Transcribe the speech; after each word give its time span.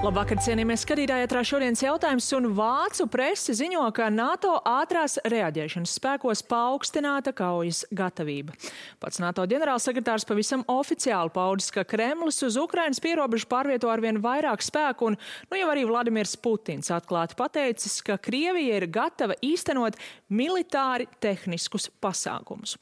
Labvakar, 0.00 0.38
cienījamies 0.40 0.80
skatītāji, 0.80 1.26
ietrā 1.26 1.42
šodienas 1.44 1.82
jautājums, 1.84 2.24
un 2.32 2.46
Vācu 2.56 3.04
presi 3.12 3.52
ziņo, 3.52 3.82
ka 3.92 4.06
NATO 4.08 4.54
ātrās 4.64 5.18
reaģēšanas 5.28 5.92
spēkos 5.98 6.40
paaugstināta 6.48 7.34
kaujas 7.36 7.82
gatavība. 7.92 8.54
Pats 8.96 9.20
NATO 9.20 9.44
ģenerālsekretārs 9.50 10.24
pavisam 10.24 10.64
oficiāli 10.72 11.34
paudis, 11.34 11.68
ka 11.74 11.84
Kremlis 11.84 12.40
uz 12.48 12.56
Ukrainas 12.56 13.02
pierobežu 13.04 13.44
pārvieto 13.50 13.90
arvien 13.92 14.22
vairāk 14.24 14.64
spēku, 14.64 15.10
un 15.10 15.18
nu 15.52 15.60
jau 15.60 15.68
arī 15.68 15.84
Vladimirs 15.84 16.32
Putins 16.40 16.88
atklāti 16.96 17.36
pateicis, 17.36 17.98
ka 18.00 18.16
Krievija 18.16 18.80
ir 18.80 18.88
gatava 18.88 19.36
īstenot 19.44 20.00
militāri 20.32 21.10
tehniskus 21.20 21.90
pasākumus. 22.00 22.78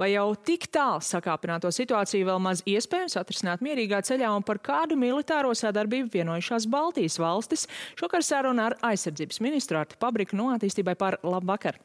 Vai 0.00 0.14
jau 0.14 0.30
tik 0.40 0.70
tālu 0.72 1.04
sakāpināto 1.04 1.68
situāciju 1.68 2.32
vēl 2.32 2.42
maz 2.48 2.64
iespējams 2.64 3.20
atrisināt 3.20 3.60
mierīgā 3.60 4.00
ceļā, 4.08 4.32
un 4.32 4.46
par 4.46 4.64
kādu 4.64 4.96
militāro 4.96 5.52
sadarbību 5.52 6.14
vienojušās 6.16 6.61
apvienotās 6.62 6.70
Baltijas 6.70 7.18
valstis. 7.18 7.68
Šokar 7.96 8.22
saruna 8.22 8.70
ar 8.70 8.76
aizsardzības 8.82 9.40
ministru 9.40 9.78
Artu 9.78 9.96
Pabriku 9.98 10.36
no 10.36 10.52
attīstībai 10.54 10.94
par 10.96 11.18
labvakar. 11.22 11.78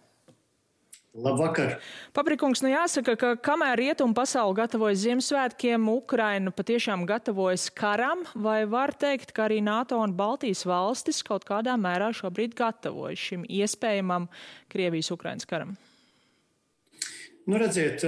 Labvakar! 1.17 1.79
Paprikungs, 2.13 2.61
nu 2.61 2.69
jāsaka, 2.69 3.15
ka 3.17 3.35
kamēr 3.41 3.77
rietumu 3.79 4.13
pasauli 4.13 4.53
gatavojas 4.59 5.01
Ziemassvētkiem, 5.01 5.87
Ukraina 5.89 6.51
patiešām 6.53 7.07
gatavojas 7.09 7.71
karam, 7.73 8.21
vai 8.35 8.67
var 8.69 8.93
teikt, 8.93 9.33
ka 9.33 9.47
arī 9.47 9.63
NATO 9.63 9.97
un 9.97 10.13
Baltijas 10.13 10.61
valstis 10.67 11.23
kaut 11.25 11.47
kādā 11.47 11.73
mērā 11.73 12.11
šobrīd 12.13 12.53
gatavojas 12.53 13.17
šim 13.17 13.47
iespējamam 13.49 14.29
Krievijas-Ukrainas 14.69 15.49
karam? 15.49 15.73
Nu, 17.47 17.57
redziet, 17.57 18.05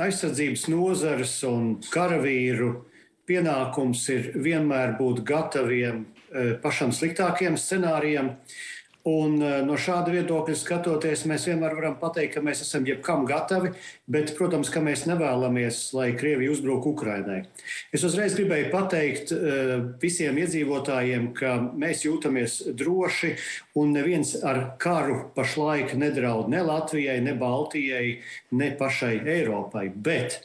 aizsardzības 0.00 0.70
nozares 0.72 1.42
un 1.44 1.74
karavīru 1.92 2.78
pienākums 3.28 4.06
ir 4.14 4.32
vienmēr 4.40 4.96
būt 4.98 5.22
gataviem 5.28 6.02
e, 6.02 6.48
pašam 6.62 6.94
sliktākajam 6.96 7.58
scenārijam. 7.60 8.34
Un 9.06 9.36
e, 9.38 9.50
no 9.62 9.76
šāda 9.78 10.10
viedokļa 10.10 10.54
skatoties, 10.58 11.22
mēs 11.30 11.46
vienmēr 11.48 11.76
varam 11.78 11.94
pateikt, 12.00 12.34
ka 12.34 12.42
mēs 12.44 12.64
esam 12.64 12.86
jebkam 12.88 13.22
gatavi, 13.28 13.70
bet, 14.10 14.32
protams, 14.38 14.72
ka 14.74 14.82
mēs 14.84 15.04
nevēlamies, 15.08 15.78
lai 15.94 16.08
Krievija 16.18 16.50
uzbruk 16.52 16.88
Ukrainai. 16.90 17.44
Es 17.94 18.04
uzreiz 18.08 18.34
gribēju 18.36 18.72
pateikt 18.74 19.32
e, 19.32 19.38
visiem 20.02 20.40
iedzīvotājiem, 20.42 21.30
ka 21.38 21.54
mēs 21.78 22.04
jūtamies 22.08 22.58
droši 22.78 23.36
un 23.78 23.94
neviens 23.94 24.34
ar 24.42 24.64
karu 24.82 25.28
pašlaik 25.38 25.94
nedraud 25.98 26.50
ne 26.50 26.64
Latvijai, 26.66 27.20
ne 27.22 27.38
Baltijai, 27.38 28.18
ne 28.50 28.74
pašai 28.76 29.16
Eiropai. 29.38 29.88
Bet 29.94 30.42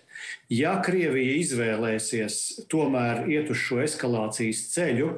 Ja 0.51 0.75
Krievija 0.83 1.37
izvēlēsies 1.41 2.35
tomēr 2.71 3.25
iet 3.31 3.49
uz 3.51 3.59
šo 3.63 3.81
eskalācijas 3.83 4.67
ceļu 4.73 5.09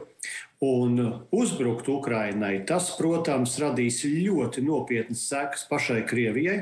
un 0.64 1.00
uzbrukt 1.36 1.90
Ukrainai, 1.92 2.60
tas, 2.68 2.92
protams, 3.00 3.58
radīs 3.60 4.04
ļoti 4.08 4.64
nopietnas 4.66 5.28
sekas 5.30 5.66
pašai 5.70 6.04
Krievijai. 6.08 6.60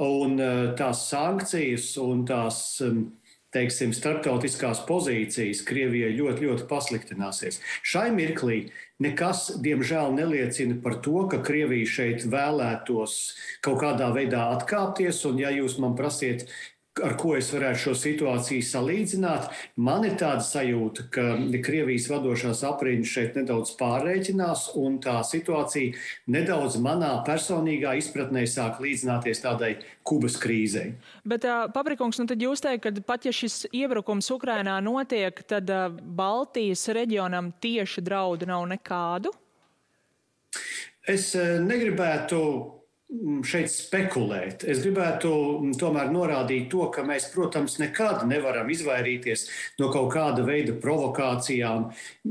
Un 0.00 0.38
eh, 0.40 0.70
tās 0.78 1.08
sankcijas 1.10 1.92
un 2.00 2.24
tās 2.28 2.78
teiksim, 3.54 3.92
starptautiskās 3.94 4.84
pozīcijas 4.86 5.64
Krievijai 5.66 6.12
ļoti, 6.14 6.46
ļoti 6.46 6.66
pasliktināsies. 6.70 7.58
Šai 7.82 8.08
mirklī 8.14 8.60
nekas, 9.02 9.48
diemžēl, 9.62 10.14
neliecina 10.14 10.78
par 10.82 11.00
to, 11.04 11.24
ka 11.30 11.40
Krievija 11.44 11.88
šeit 11.88 12.26
vēlētos 12.30 13.16
kaut 13.64 13.80
kādā 13.82 14.12
veidā 14.14 14.46
atkāpties. 14.54 15.24
Un, 15.30 15.40
ja 15.42 15.50
jūs 15.54 15.80
man 15.82 15.96
prasiet, 15.98 16.46
ar 17.04 17.16
ko 17.20 17.34
es 17.38 17.50
varētu 17.54 17.80
šo 17.84 17.94
situāciju 17.98 18.64
salīdzināt. 18.66 19.48
Man 19.80 20.06
ir 20.08 20.16
tāda 20.20 20.44
sajūta, 20.44 21.06
ka 21.12 21.26
Krievijas 21.64 22.08
vadošās 22.10 22.62
aprīņas 22.68 23.14
šeit 23.14 23.38
nedaudz 23.40 23.74
pārreikinās, 23.80 24.68
un 24.80 24.98
tā 25.02 25.18
situācija 25.26 25.96
nedaudz 26.32 26.78
manā 26.82 27.12
personīgā 27.26 27.96
izpratnē 28.00 28.46
sāk 28.48 28.80
līdzināties 28.84 29.44
tādai 29.44 29.74
Kubas 30.06 30.38
krīzei. 30.40 30.94
Bet, 31.28 31.44
Paprikungs, 31.74 32.18
nu 32.20 32.26
tad 32.30 32.42
jūs 32.42 32.64
teikt, 32.64 32.86
ka 32.86 33.06
pat 33.06 33.28
ja 33.28 33.34
šis 33.34 33.66
iebrukums 33.76 34.30
Ukrainā 34.34 34.78
notiek, 34.84 35.44
tad 35.46 35.70
Baltijas 36.00 36.86
reģionam 36.96 37.52
tieši 37.60 38.04
draudu 38.06 38.48
nav 38.50 38.66
nekādu? 38.72 39.32
Es 41.08 41.32
negribētu 41.36 42.40
šeit 43.46 43.70
spekulēt. 43.72 44.64
Es 44.70 44.82
gribētu 44.84 45.30
mm, 45.30 45.72
tomēr 45.80 46.12
norādīt 46.14 46.68
to, 46.70 46.86
ka 46.94 47.02
mēs, 47.06 47.30
protams, 47.34 47.78
nekad 47.82 48.22
nevaram 48.30 48.70
izvairīties 48.70 49.46
no 49.80 49.90
kaut 49.92 50.12
kāda 50.14 50.44
veida 50.46 50.76
provokācijām, 50.78 51.88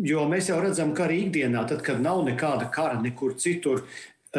jo 0.08 0.28
mēs 0.30 0.52
jau 0.54 0.62
redzam, 0.64 0.94
ka 0.96 1.08
arī 1.08 1.26
ikdienā, 1.26 1.66
tad, 1.70 1.84
kad 1.86 2.00
nav 2.04 2.24
nekāda 2.28 2.70
kara 2.72 3.02
nekur 3.04 3.36
citur, 3.42 3.84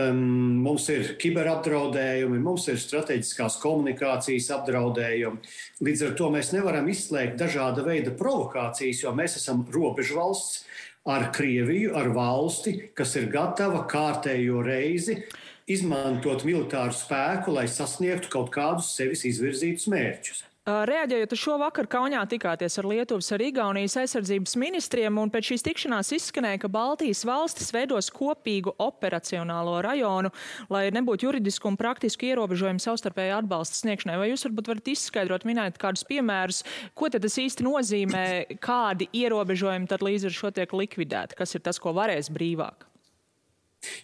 um, 0.01 0.23
mums 0.65 0.89
ir 0.93 1.13
kiberapdraudējumi, 1.21 2.41
mums 2.41 2.71
ir 2.73 2.81
strateģiskās 2.81 3.61
komunikācijas 3.61 4.49
apdraudējumi. 4.57 5.53
Līdz 5.85 6.07
ar 6.09 6.17
to 6.17 6.31
mēs 6.33 6.55
nevaram 6.57 6.89
izslēgt 6.89 7.37
dažāda 7.43 7.85
veida 7.85 8.17
provokācijas, 8.17 9.05
jo 9.05 9.13
mēs 9.17 9.37
esam 9.43 9.67
robežvalsts 9.69 10.65
ar 11.11 11.31
Krieviju, 11.37 11.95
ar 11.97 12.11
valsti, 12.17 12.75
kas 12.97 13.15
ir 13.21 13.31
gatava 13.33 13.87
kārtējo 13.89 14.65
reizi 14.65 15.21
izmantot 15.71 16.45
militāru 16.49 16.95
spēku, 16.97 17.55
lai 17.57 17.67
sasniegtu 17.71 18.33
kaut 18.33 18.53
kādus 18.55 18.95
sevis 18.97 19.27
izvirzītus 19.29 19.91
mērķus. 19.93 20.47
Reaģējot 20.69 21.33
uz 21.33 21.41
šo 21.41 21.55
vakaru, 21.59 21.89
Kaunijā 21.91 22.21
tikāties 22.29 22.75
ar 22.79 22.87
Lietuvas 22.87 23.31
un 23.33 23.43
Igaunijas 23.43 23.97
aizsardzības 24.03 24.53
ministriem, 24.61 25.17
un 25.19 25.31
pēc 25.33 25.49
šīs 25.49 25.65
tikšanās 25.67 26.13
izskanēja, 26.15 26.61
ka 26.61 26.71
Baltijas 26.71 27.25
valstis 27.27 27.73
veidos 27.73 28.11
kopīgu 28.13 28.75
operacionālo 28.85 29.79
rajonu, 29.87 30.31
lai 30.69 30.85
nebūtu 30.93 31.31
juridisku 31.31 31.71
un 31.73 31.81
praktisku 31.81 32.29
ierobežojumu 32.29 32.85
savstarpēju 32.85 33.39
atbalsta 33.39 33.81
sniegšanai. 33.81 34.19
Vai 34.21 34.29
jūs 34.35 34.45
varbūt 34.47 34.71
varat 34.75 34.93
izskaidrot, 34.93 35.49
minēt 35.49 35.81
kādus 35.81 36.05
piemērus, 36.11 36.61
ko 36.93 37.09
tas 37.09 37.41
īsti 37.41 37.67
nozīmē, 37.67 38.27
kādi 38.61 39.09
ierobežojumi 39.25 39.91
tad 39.91 40.05
līdz 40.05 40.29
ar 40.29 40.39
šo 40.43 40.53
tiek 40.61 40.77
likvidēti, 40.77 41.41
kas 41.41 41.57
ir 41.57 41.65
tas, 41.65 41.81
ko 41.81 41.97
varēs 41.97 42.29
brīvāk? 42.37 42.90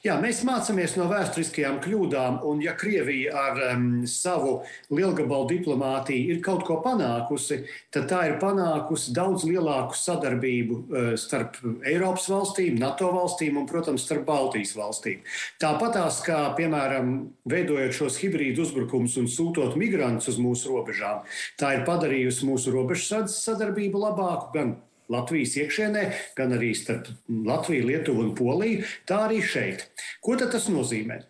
Jā, 0.01 0.15
mēs 0.23 0.39
mācāmies 0.47 0.95
no 0.97 1.05
vēsturiskajām 1.11 1.83
kļūdām, 1.85 2.39
un 2.49 2.63
ja 2.65 2.73
Krievija 2.79 3.35
ar 3.37 3.59
um, 3.75 3.89
savu 4.09 4.55
lielgabalu 4.89 5.51
diplomātiju 5.51 6.33
ir 6.33 6.41
kaut 6.45 6.65
ko 6.65 6.79
panākusi, 6.85 7.59
tad 7.93 8.07
tā 8.09 8.23
ir 8.31 8.39
panākusi 8.41 9.13
daudz 9.17 9.45
lielāku 9.45 9.99
sadarbību 10.01 10.79
uh, 10.79 11.11
starp 11.21 11.61
Eiropas 11.85 12.31
valstīm, 12.33 12.79
NATO 12.81 13.11
valstīm 13.19 13.61
un, 13.61 13.69
protams, 13.69 14.07
starp 14.09 14.25
Baltijas 14.31 14.73
valstīm. 14.79 15.21
Tāpatās 15.61 16.23
kā, 16.25 16.41
piemēram, 16.57 17.13
veidojot 17.45 18.01
šos 18.01 18.17
hibrīdu 18.25 18.65
uzbrukumus 18.65 19.19
un 19.21 19.29
sūtot 19.29 19.77
migrantus 19.77 20.33
uz 20.33 20.41
mūsu 20.41 20.73
robežām, 20.73 21.21
tā 21.61 21.77
ir 21.77 21.85
padarījusi 21.89 22.49
mūsu 22.49 22.73
robežsardzes 22.73 23.45
sadarbību 23.45 24.07
labāku 24.09 24.55
gan 24.57 24.77
Latvijas 25.13 25.55
iekšienē, 25.61 26.05
gan 26.39 26.55
arī 26.57 26.73
starp 26.75 27.09
Latviju, 27.29 27.87
Lietuvu 27.91 28.25
un 28.25 28.35
Poliju, 28.39 28.85
tā 29.07 29.23
arī 29.29 29.39
šeit. 29.45 29.87
Ko 30.25 30.35
tas 30.41 30.67
nozīmē? 30.73 31.21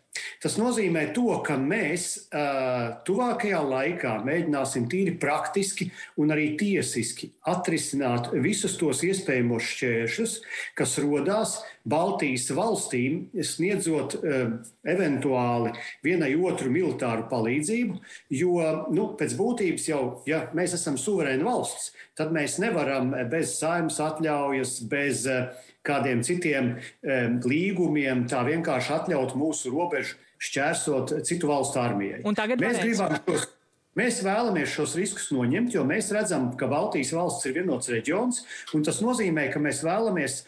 Tas 0.42 0.56
nozīmē 0.60 1.06
to, 1.16 1.28
ka 1.46 1.56
mēs 1.60 2.06
uh, 2.26 2.98
tuvākajā 3.06 3.60
laikā 3.66 4.14
mēģināsim 4.26 4.86
tīri 4.90 5.16
praktiski 5.20 5.88
un 6.20 6.34
arī 6.34 6.52
tiesiski 6.60 7.30
atrisināt 7.50 8.30
visus 8.44 8.76
tos 8.80 9.02
iespējamos 9.06 9.70
šķēršļus, 9.72 10.36
kas 10.78 10.96
rodās 11.02 11.56
Baltijas 11.86 12.48
valstīm, 12.56 13.26
sniedzot 13.46 14.18
uh, 14.18 14.56
eventuāli 14.86 15.74
vienai 16.06 16.32
otru 16.38 16.72
militāru 16.72 17.28
palīdzību, 17.30 18.00
jo 18.34 18.56
nu, 18.94 19.10
pēc 19.18 19.36
būtības 19.38 19.88
jau, 19.90 20.02
ja 20.28 20.46
mēs 20.56 20.76
esam 20.78 20.98
suverēna 21.00 21.46
valsts, 21.46 21.92
tad 22.18 22.32
mēs 22.34 22.58
nevaram 22.62 23.12
bez 23.30 23.58
saimnes 23.60 24.00
atļaujas, 24.02 24.78
bez 24.90 25.26
uh, 25.30 25.48
kādiem 25.86 26.22
citiem 26.26 26.74
um, 26.76 27.36
līgumiem 27.46 28.24
tā 28.30 28.42
vienkārši 28.46 28.94
atļaut 29.00 29.36
mūsu 29.38 29.72
robežu 29.74 30.16
šķērsot 30.42 31.18
citu 31.26 31.50
valstu 31.50 31.80
armijai. 31.80 32.24
Mēs 32.24 32.82
gribam 32.82 33.16
šos. 33.22 33.52
Mēs 33.96 34.18
vēlamies 34.20 34.74
šos 34.76 34.92
riskus 34.98 35.30
noņemt, 35.32 35.72
jo 35.72 35.80
mēs 35.88 36.10
redzam, 36.12 36.50
ka 36.60 36.68
Baltijas 36.68 37.14
valsts 37.16 37.48
ir 37.48 37.54
vienots 37.56 37.88
reģions, 37.88 38.42
un 38.76 38.84
tas 38.84 39.00
nozīmē, 39.00 39.46
ka 39.54 39.62
mēs 39.62 39.80
vēlamies 39.86 40.42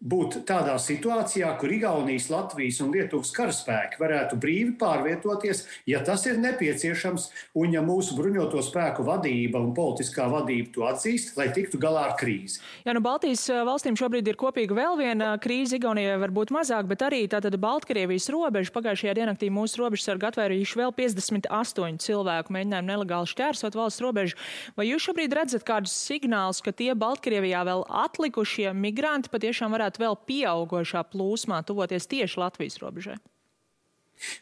būt 0.00 0.40
tādā 0.48 0.76
situācijā, 0.80 1.50
kur 1.60 1.72
Igaunijas, 1.72 2.30
Latvijas 2.32 2.78
un 2.84 2.92
Lietuvas 2.94 3.32
karaspēki 3.36 4.00
varētu 4.00 4.38
brīvi 4.40 4.74
pārvietoties, 4.80 5.64
ja 5.88 6.00
tas 6.04 6.24
ir 6.28 6.38
nepieciešams, 6.40 7.28
un 7.60 7.74
ja 7.76 7.82
mūsu 7.84 8.16
bruņoto 8.16 8.62
spēku 8.64 9.04
vadība 9.06 9.60
un 9.60 9.74
politiskā 9.76 10.28
vadība 10.32 10.72
to 10.74 10.86
atzīst, 10.88 11.34
lai 11.36 11.50
tiktu 11.54 11.80
galā 11.82 12.06
ar 12.10 12.16
krīzi. 12.20 12.62
Jā, 12.86 12.94
nu 12.96 13.02
Baltijas 13.04 13.44
valstīm 13.68 13.98
šobrīd 13.98 14.30
ir 14.30 14.38
kopīga 14.40 14.78
vēl 14.78 14.98
viena 15.00 15.34
krīze, 15.42 15.76
Igaunijai 15.76 16.16
var 16.22 16.32
būt 16.32 16.54
mazāk, 16.56 16.88
bet 16.88 17.04
arī 17.04 17.24
tātad 17.30 17.58
Baltkrievijas 17.60 18.30
robeža. 18.32 18.72
Pagājušajā 18.76 19.16
diennaktī 19.18 19.50
mūsu 19.52 19.82
robežsargi 19.82 20.30
atvērījuši 20.30 20.80
vēl 20.80 20.94
58 20.96 22.00
cilvēku 22.06 22.56
mēģinājumu 22.56 22.92
nelegāli 22.92 23.32
šķērsot 23.32 23.76
valsts 23.76 24.04
robežu. 24.04 24.40
Vai 24.78 24.88
jūs 24.88 25.04
šobrīd 25.08 25.36
redzat 25.36 25.66
kādus 25.68 25.94
signālus, 26.06 26.62
ka 26.64 26.72
tie 26.76 26.94
Baltkrievijā 26.96 27.62
vēl 27.68 27.84
atlikušie 28.06 28.70
migranti 28.76 29.32
patiešām 29.32 29.65
tiešām 29.66 29.74
varētu 29.74 30.02
vēl 30.02 30.16
pieaugošā 30.26 31.02
plūsmā 31.10 31.64
tuvoties 31.66 32.06
tieši 32.06 32.38
Latvijas 32.40 32.78
robežai? 32.78 33.16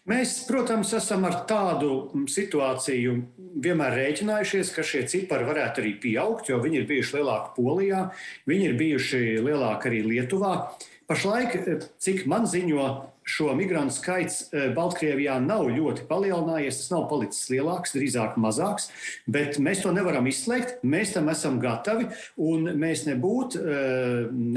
Mēs, 0.07 0.47
protams, 0.47 0.93
esam 0.95 1.25
ar 1.27 1.47
tādu 1.49 2.13
situāciju 2.31 3.25
vienmēr 3.59 3.97
rēķinājušies, 3.99 4.71
ka 4.71 4.85
šie 4.87 5.03
cipari 5.09 5.45
varētu 5.45 5.83
arī 5.83 5.95
pieaugt, 5.99 6.49
jo 6.49 6.61
viņi 6.63 6.79
ir 6.79 6.87
bijuši 6.87 7.17
lielāki 7.17 7.55
Polijā, 7.57 8.11
viņi 8.47 8.69
ir 8.69 8.77
bijuši 8.79 9.23
lielāki 9.43 9.91
arī 9.91 10.05
Lietuvā. 10.07 10.77
Pašlaik, 11.11 11.59
cik 11.99 12.23
man 12.31 12.47
ziņo, 12.47 12.87
šo 13.25 13.55
migrantu 13.57 13.95
skaits 13.97 14.41
e, 14.53 14.69
Baltkrievijā 14.77 15.37
nav 15.43 15.67
ļoti 15.73 16.05
palielinājies. 16.09 16.83
Tas 16.83 16.93
nav 16.93 17.07
palicis 17.11 17.49
lielāks, 17.53 17.95
drīzāk 17.97 18.37
mazāks, 18.41 18.91
bet 19.31 19.59
mēs 19.63 19.85
to 19.85 19.93
nevaram 19.97 20.29
izslēgt. 20.29 20.83
Mēs 20.85 21.15
tam 21.17 21.31
esam 21.33 21.59
gatavi, 21.63 22.11
un 22.45 22.69
mēs 22.81 23.07
nebūtu 23.09 23.61
e, 23.61 23.79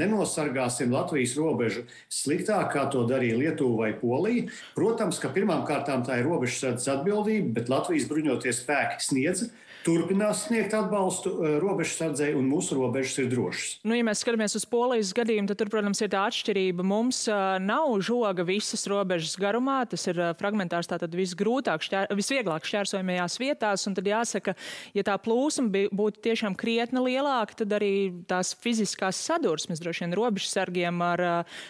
nenosargāsim 0.00 0.92
Latvijas 0.94 1.36
robežu 1.40 1.86
sliktāk, 2.12 2.74
kā 2.74 2.84
to 2.92 3.06
darīja 3.08 3.40
Lietuva 3.40 3.86
vai 3.86 3.92
Polija. 3.96 4.48
Protams, 4.76 5.20
ka 5.22 5.32
pirmām 5.32 5.64
kārtām 5.68 6.04
tā 6.06 6.20
ir 6.20 6.28
robežsardzes 6.28 6.92
atbildība, 6.98 7.54
bet 7.60 7.72
Latvijas 7.72 8.08
bruņoties 8.10 8.62
spēki 8.64 9.08
sniedz 9.08 9.48
turpinās 9.86 10.44
sniegt 10.46 10.74
atbalstu 10.76 11.32
uh, 11.34 11.56
robežsardzei, 11.62 12.32
un 12.38 12.48
mūsu 12.50 12.78
robežas 12.78 13.18
ir 13.22 13.30
drošas. 13.32 13.78
Nu, 13.86 13.96
ja 13.96 14.06
mēs 14.06 14.22
skatāmies 14.24 14.56
uz 14.58 14.66
polijas 14.68 15.12
gadījumu, 15.16 15.50
tad 15.50 15.60
tur, 15.62 15.70
protams, 15.72 16.02
ir 16.04 16.12
tā 16.12 16.24
atšķirība. 16.28 16.86
Mums 16.86 17.24
uh, 17.30 17.56
nav 17.62 17.94
žoga 18.04 18.46
visas 18.48 18.86
robežas 18.90 19.36
garumā, 19.40 19.80
tas 19.90 20.06
ir 20.10 20.20
uh, 20.20 20.32
fragmentārs, 20.38 20.90
tātad 20.90 21.14
visgrūtāk, 21.18 21.84
šķēr, 21.86 22.12
visvieglāk 22.18 22.68
šķērsojamajās 22.68 23.38
vietās, 23.42 23.86
un 23.88 23.96
tad 23.98 24.08
jāsaka, 24.10 24.54
ja 24.96 25.06
tā 25.06 25.16
plūsma 25.22 25.86
būtu 25.94 26.22
tiešām 26.28 26.56
krietni 26.58 27.02
lielāka, 27.04 27.60
tad 27.62 27.74
arī 27.78 27.92
tās 28.28 28.54
fiziskās 28.58 29.20
sadursmes 29.28 29.82
droši 29.82 30.06
vien 30.06 30.16
robežsargiem 30.18 31.02
ar 31.04 31.24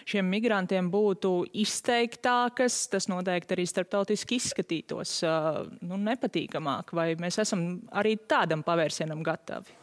šiem 0.08 0.28
migrantiem 0.31 0.90
būtu 0.93 1.32
izteiktākas, 1.64 2.81
tas 2.93 3.08
noteikti 3.10 3.56
arī 3.56 3.66
starptautiski 3.69 4.38
izskatītos 4.38 5.19
nu, 5.25 5.99
nepatīkamāk, 6.08 6.93
vai 6.96 7.10
mēs 7.20 7.40
esam 7.43 7.64
arī 7.98 8.16
tādam 8.30 8.64
pavērsienam 8.66 9.22
gatavi? 9.26 9.78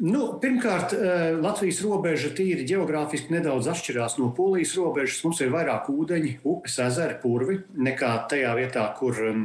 Nu, 0.00 0.38
pirmkārt, 0.40 0.94
eh, 0.96 1.34
Latvijas 1.36 1.82
robeža 1.84 2.30
tīri 2.32 2.64
geogrāfiski 2.64 3.34
nedaudz 3.34 3.68
atšķirās 3.68 4.16
no 4.16 4.30
polijas 4.32 4.72
robežas. 4.78 5.18
Mums 5.26 5.42
ir 5.44 5.52
vairāk 5.52 5.90
ūdeņi, 5.92 6.38
upes, 6.48 6.78
ezeri, 6.80 7.18
purvi 7.20 7.58
nekā 7.76 8.14
tajā 8.32 8.54
vietā, 8.56 8.86
kur 8.96 9.20
um, 9.28 9.44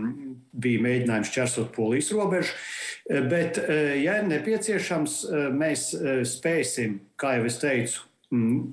bija 0.56 0.86
mēģinājums 0.88 1.34
čersot 1.36 1.76
polijas 1.76 2.14
robežu. 2.16 2.56
Eh, 3.10 3.20
bet, 3.28 3.60
eh, 3.60 4.00
ja 4.06 4.22
nepieciešams, 4.24 5.20
mēs 5.60 5.90
spēsim, 6.24 7.02
kā 7.20 7.36
jau 7.36 7.50
es 7.52 7.60
teicu, 7.60 8.00
Mm, 8.00 8.15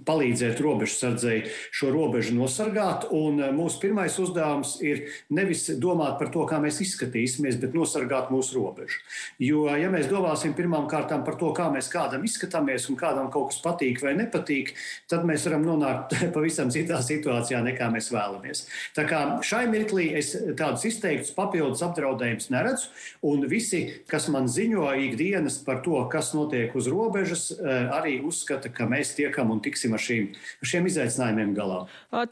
palīdzēt 0.07 0.61
robežsardzei 0.63 1.43
šo 1.75 1.93
robežu 1.95 2.35
nosargāt. 2.37 3.09
Un 3.15 3.41
eh, 3.41 3.53
mūsu 3.55 3.81
pirmais 3.83 4.17
uzdevums 4.23 4.77
ir 4.85 5.07
nevis 5.33 5.69
domāt 5.83 6.19
par 6.21 6.33
to, 6.35 6.45
kā 6.49 6.61
mēs 6.63 6.81
izskatīsimies, 6.85 7.59
bet 7.63 7.77
nosargāt 7.77 8.33
mūsu 8.35 8.59
robežu. 8.59 9.01
Jo, 9.43 9.67
ja 9.79 9.91
mēs 9.93 10.09
domāsim 10.11 10.57
pirmām 10.59 10.89
kārtām 10.91 11.25
par 11.27 11.39
to, 11.41 11.53
kā 11.57 11.69
mēs 11.73 11.91
kādam 11.93 12.25
izskatāmies 12.27 12.89
un 12.93 12.99
kādam 13.01 13.31
kaut 13.33 13.53
kas 13.53 13.63
patīk 13.65 14.03
vai 14.05 14.15
nepatīk, 14.19 14.75
tad 15.11 15.27
mēs 15.29 15.47
varam 15.49 15.67
nonākt 15.67 16.17
pavisam 16.37 16.73
citā 16.73 17.01
situācijā, 17.05 17.63
nekā 17.67 17.91
mēs 17.95 18.11
vēlamies. 18.15 18.67
Tā 18.97 19.07
kā 19.09 19.23
šai 19.47 19.65
mirklī 19.73 20.11
es 20.19 20.35
tādus 20.59 20.87
izteiktus 20.89 21.35
papildus 21.37 21.85
apdraudējumus 21.87 22.51
neredzu, 22.53 22.91
un 23.29 23.47
visi, 23.51 23.85
kas 24.11 24.29
man 24.33 24.49
ziņo 24.51 24.91
ikdienas 25.09 25.61
par 25.67 25.83
to, 25.85 25.99
kas 26.13 26.33
notiek 26.37 26.75
uz 26.79 26.89
robežas, 26.91 27.51
eh, 27.53 27.89
arī 27.93 28.19
uzskata, 28.27 28.73
ka 28.73 28.87
mēs 28.91 29.15
tiekam 29.19 29.52
un 29.53 29.61
tiksim 29.65 29.95
ar, 29.97 30.03
šīm, 30.03 30.31
šiem 30.67 30.89
izaicinājumiem 30.91 31.53
galā. 31.57 31.83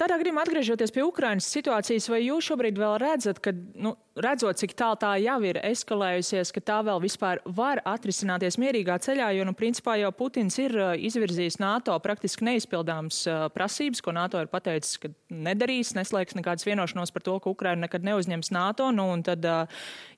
Tādā 0.01 0.19
gadījumā 0.21 0.45
atgriežoties 0.47 0.93
pie 0.95 1.05
Ukrainas 1.07 1.49
situācijas, 1.53 2.09
vai 2.13 2.23
jūs 2.25 2.51
šobrīd 2.51 2.81
vēl 2.81 2.97
redzat, 3.03 3.41
ka, 3.45 3.53
nu, 3.81 3.95
redzot, 4.21 4.59
cik 4.61 4.75
tālu 4.79 4.99
tā 5.01 5.13
jau 5.23 5.37
ir 5.47 5.61
eskalējusies, 5.71 6.53
ka 6.57 6.63
tā 6.73 6.81
vēl 6.87 7.01
vispār 7.05 7.43
var 7.45 7.83
atrisināties 7.89 8.59
mierīgā 8.61 8.99
ceļā, 9.05 9.31
jo, 9.37 9.47
nu, 9.49 9.55
principā 9.57 9.97
jau 10.01 10.13
Putins 10.17 10.59
ir 10.63 10.75
izvirzījis 11.11 11.61
NATO 11.63 11.97
praktiski 12.03 12.47
neizpildāms 12.49 13.23
prasības, 13.55 14.03
ko 14.05 14.15
NATO 14.17 14.43
ir 14.43 14.51
pateicis, 14.53 14.99
ka 15.03 15.13
nedarīs, 15.31 15.95
neslēgs 15.99 16.39
nekādas 16.39 16.67
vienošanos 16.69 17.15
par 17.15 17.27
to, 17.27 17.39
ka 17.41 17.53
Ukraina 17.53 17.87
nekad 17.87 18.07
neuzņems 18.07 18.53
NATO, 18.57 18.91
nu, 18.95 19.11
un 19.15 19.25
tad, 19.27 19.47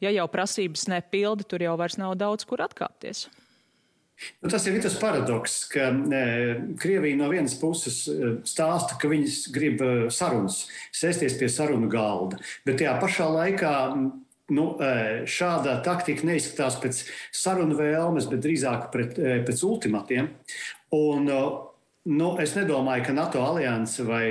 ja 0.03 0.17
jau 0.17 0.29
prasības 0.33 0.89
nepilda, 0.93 1.47
tur 1.49 1.65
jau 1.65 1.77
vairs 1.81 2.01
nav 2.01 2.17
daudz 2.21 2.49
kur 2.49 2.65
atkāpties. 2.65 3.29
Nu, 4.43 4.51
tas 4.51 4.67
ir 4.67 4.79
tas 4.83 4.95
paradoks, 5.01 5.57
ka 5.73 5.89
e, 5.91 6.25
Krievija 6.79 7.19
no 7.19 7.31
vienas 7.33 7.55
puses 7.59 8.05
e, 8.07 8.35
stāsta, 8.47 8.99
ka 9.01 9.11
viņas 9.11 9.39
grib 9.55 9.83
e, 9.83 9.93
sarunas, 10.15 10.67
sēsties 10.95 11.39
pie 11.41 11.49
sarunu 11.51 11.91
galda, 11.91 12.39
bet 12.67 12.79
tajā 12.83 12.95
pašā 13.03 13.27
laikā 13.33 13.75
nu, 14.53 14.67
e, 14.79 14.93
šāda 15.27 15.81
taktika 15.87 16.29
neizskatās 16.29 16.79
pēc 16.83 17.03
sarunu 17.35 17.79
vēlmes, 17.81 18.31
bet 18.31 18.45
drīzāk 18.47 18.89
pret, 18.95 19.19
pēc 19.49 19.67
ultimatiem. 19.67 20.31
Un, 20.93 21.31
Nu, 22.03 22.33
es 22.43 22.57
nedomāju, 22.59 23.05
ka 23.07 23.13
NATO 23.15 23.45
alianse 23.47 24.03
vai 24.03 24.25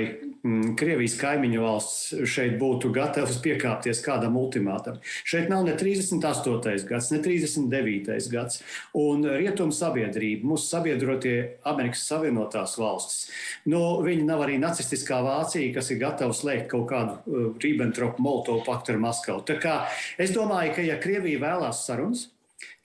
mm, 0.44 0.74
Krievijas 0.76 1.14
kaimiņu 1.16 1.62
valsts 1.62 2.26
šeit 2.28 2.58
būtu 2.60 2.90
gatavas 2.92 3.38
piekāpties 3.40 4.02
kādam 4.04 4.36
ultimātam. 4.36 4.98
Šeit 5.24 5.48
nav 5.48 5.64
ne 5.64 5.72
38. 5.80 6.84
gads, 6.90 7.08
ne 7.14 7.20
39. 7.24 8.10
gads. 8.34 8.60
Un 8.92 9.24
rietumu 9.24 9.72
sabiedrība, 9.72 10.44
mūsu 10.50 10.68
sabiedrotie 10.68 11.38
Amerikas 11.64 12.04
Savienotās 12.10 12.76
valstis, 12.76 13.32
nu, 13.72 13.80
viņi 14.04 14.28
nav 14.28 14.44
arī 14.44 14.60
nacistiskā 14.60 15.22
Vācija, 15.24 15.72
kas 15.72 15.88
ir 15.94 16.02
gatava 16.04 16.36
slēgt 16.36 16.68
kaut 16.74 16.90
kādu 16.92 17.16
uh, 17.16 17.48
Ribbentropu-Molotovu 17.56 18.66
paktu 18.68 18.92
ar 18.92 19.00
Maskavu. 19.08 19.46
Tā 19.48 19.56
kā 19.64 19.80
es 20.20 20.36
domāju, 20.36 20.76
ka 20.76 20.84
ja 20.84 21.00
Krievija 21.00 21.40
vēlās 21.40 21.86
sarunas, 21.88 22.28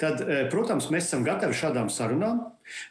tad, 0.01 0.21
uh, 0.24 0.44
protams, 0.51 0.89
mēs 0.94 1.09
esam 1.09 1.25
gatavi 1.27 1.57
šādām 1.57 1.91
sarunām. 1.94 2.44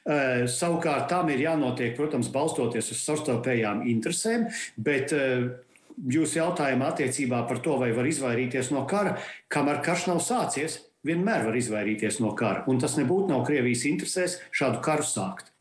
Uh, 0.07 0.47
savukārt 0.49 1.09
tam 1.13 1.29
ir 1.33 1.45
jānotiek, 1.45 1.95
protams, 1.99 2.33
balstoties 2.33 2.91
uz 2.95 3.05
savstarpējām 3.05 3.85
interesēm, 3.91 4.49
bet 4.77 5.13
uh, 5.17 5.51
jūsu 5.97 6.41
jautājumā 6.41 6.93
attiecībā 6.93 7.43
par 7.49 7.61
to, 7.65 7.77
vai 7.81 7.93
var 7.97 8.09
izvairīties 8.09 8.73
no 8.75 8.87
kara, 8.89 9.17
kamēr 9.53 9.83
karš 9.85 10.09
nav 10.11 10.23
sācies, 10.25 10.81
vienmēr 11.07 11.47
var 11.47 11.57
izvairīties 11.57 12.21
no 12.25 12.33
kara. 12.39 12.65
Un 12.71 12.81
tas 12.83 12.97
nebūtu 12.99 13.31
nav 13.31 13.45
Krievijas 13.47 13.87
interesēs 13.89 14.41
šādu 14.55 14.83
karu 14.85 15.07
sākt. 15.07 15.53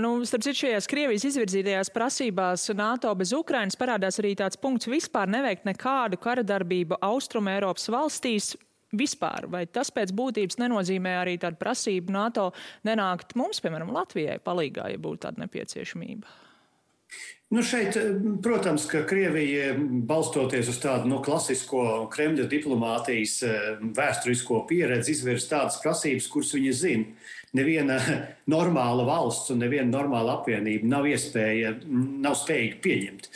Nu, 0.00 0.14
starp 0.24 0.46
citu, 0.46 0.62
šajās 0.62 0.86
Krievijas 0.88 1.26
izvirzītajās 1.28 1.90
prasībās 1.92 2.70
NATO 2.76 3.10
bez 3.20 3.34
Ukrainas 3.36 3.76
parādās 3.76 4.16
arī 4.22 4.32
tāds 4.38 4.56
punkts 4.56 4.88
vispār 4.88 5.28
neveikt 5.28 5.66
nekādu 5.68 6.16
kara 6.20 6.44
darbību 6.46 6.96
Austrum 7.04 7.50
Eiropas 7.52 7.90
valstīs 7.92 8.54
vispār, 8.98 9.48
vai 9.50 9.64
tas 9.66 9.90
pēc 9.94 10.14
būtības 10.16 10.60
nenozīmē 10.62 11.18
arī 11.22 11.36
tādu 11.42 11.60
prasību 11.60 12.14
NATO 12.14 12.50
nenākt 12.86 13.36
mums, 13.38 13.62
piemēram, 13.64 13.92
Latvijai 13.94 14.40
palīgā, 14.44 14.88
ja 14.94 15.00
būtu 15.00 15.26
tāda 15.26 15.44
nepieciešamība? 15.44 16.40
Nu 17.54 17.62
šeit, 17.62 17.94
protams, 18.42 18.86
ka 18.90 19.04
Krievija, 19.06 19.74
balstoties 20.08 20.70
uz 20.72 20.80
tādu 20.82 21.06
no 21.06 21.18
nu, 21.18 21.22
klasisko 21.22 22.08
Kremļa 22.10 22.48
diplomātijas 22.50 23.36
vēsturisko 23.94 24.64
pieredzi, 24.70 25.14
izvirs 25.14 25.46
tādas 25.50 25.78
prasības, 25.82 26.26
kuras 26.32 26.50
viņi 26.56 26.72
zina. 26.74 27.28
Neviena 27.54 27.98
normāla 28.54 29.04
valsts 29.06 29.52
un 29.54 29.62
neviena 29.62 29.88
normāla 29.92 30.38
apvienība 30.40 30.88
nav 30.90 31.08
iespēja, 31.08 31.74
nav 31.86 32.36
spējīga 32.40 32.80
pieņemt. 32.84 33.28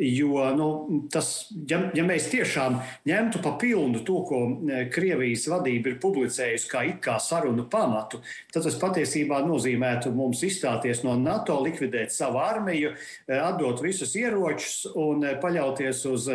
Jo 0.00 0.48
nu, 0.58 0.68
tas, 1.12 1.30
ja, 1.70 1.78
ja 1.94 2.04
mēs 2.06 2.26
tiešām 2.32 2.80
ņemtu 3.06 3.42
pa 3.44 3.54
pilnu 3.60 4.02
to, 4.06 4.20
ko 4.26 4.40
e, 4.50 4.84
Krievijas 4.94 5.46
vadība 5.52 5.92
ir 5.92 6.00
publicējusi 6.02 6.70
kā 6.70 6.84
it 6.88 7.00
kā 7.04 7.18
sarunu 7.22 7.68
pamatu, 7.70 8.18
tad 8.50 8.66
tas 8.66 8.78
patiesībā 8.80 9.38
nozīmētu 9.46 10.10
mums 10.14 10.42
izstāties 10.46 11.04
no 11.06 11.14
NATO, 11.20 11.60
likvidēt 11.62 12.14
savu 12.14 12.42
armiju, 12.42 12.94
e, 12.94 13.38
atdot 13.38 13.84
visus 13.84 14.16
ieročus 14.18 14.88
un 14.98 15.28
e, 15.28 15.36
paļauties 15.42 16.06
uz 16.10 16.30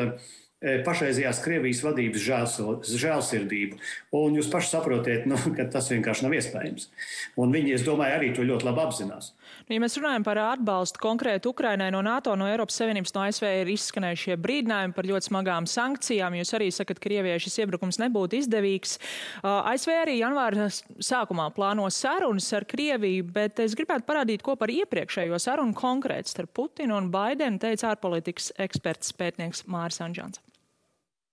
pašreizējās 0.59 1.39
Krievijas 1.43 1.79
vadības 1.85 2.25
žēlsirdību. 2.99 3.77
Un 4.19 4.35
jūs 4.35 4.49
paši 4.51 4.73
saprotiet, 4.73 5.27
nu, 5.29 5.39
ka 5.55 5.65
tas 5.71 5.87
vienkārši 5.93 6.25
nav 6.25 6.35
iespējams. 6.35 6.89
Un 7.39 7.53
viņi, 7.55 7.75
es 7.77 7.85
domāju, 7.87 8.17
arī 8.17 8.33
to 8.35 8.43
ļoti 8.47 8.67
labi 8.67 8.83
apzinās. 8.83 9.31
Nu, 9.69 9.75
ja 9.77 9.81
mēs 9.81 9.95
runājam 9.99 10.25
par 10.25 10.39
atbalstu 10.41 11.01
konkrēti 11.01 11.47
Ukrainai 11.49 11.89
no 11.93 12.01
NATO, 12.05 12.35
no 12.37 12.47
Eiropas 12.49 12.79
Savienības, 12.81 13.13
no 13.15 13.23
ASV 13.23 13.45
ir 13.61 13.71
izskanējušie 13.71 14.35
brīdinājumi 14.41 14.95
par 14.97 15.07
ļoti 15.07 15.29
smagām 15.29 15.69
sankcijām. 15.69 16.35
Jūs 16.41 16.53
arī 16.57 16.69
sakat, 16.75 16.99
ka 16.99 17.07
Krievijai 17.07 17.39
šis 17.41 17.59
iebrukums 17.63 18.01
nebūtu 18.01 18.41
izdevīgs. 18.41 18.97
ASV 19.45 19.95
arī 20.01 20.17
janvāra 20.19 20.67
sākumā 20.69 21.47
plāno 21.55 21.87
sarunas 21.93 22.49
ar 22.57 22.67
Krieviju, 22.69 23.29
bet 23.33 23.63
es 23.63 23.77
gribētu 23.79 24.05
parādīt, 24.09 24.43
ko 24.45 24.57
par 24.59 24.73
iepriekšējo 24.73 25.39
sarunu 25.41 25.77
konkrēti 25.77 26.35
starp 26.35 26.53
Putinu 26.59 26.99
un 26.99 27.09
Baidenu 27.13 27.61
teica 27.61 27.93
ārpolitikas 27.93 28.51
eksperts 28.59 29.15
pētnieks 29.17 29.65
Māris 29.69 30.03
Anžants. 30.03 30.43